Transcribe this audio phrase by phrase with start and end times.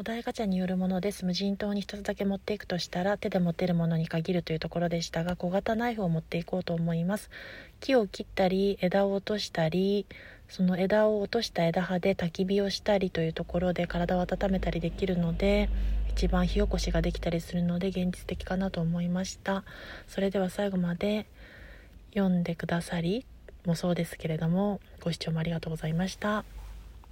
[0.00, 1.24] お題ガチャによるものです。
[1.24, 7.30] 無人島に1つだけ持っていくとしたら手で持てるものに限るというところでしたが小型ナイフを持っていこうと思います。
[7.80, 10.06] 木を切ったり枝を落としたり
[10.48, 15.68] その枝を落とした枝葉で焚き火をしたりというところで体を温めたりできるので
[16.10, 19.64] 一番火起こしができたりするので現実的かなと思いました。
[20.06, 21.26] それでは最後まで
[22.14, 23.26] 読んでくださり
[23.66, 26.44] もそうですけれどもご視聴もありがとうございました。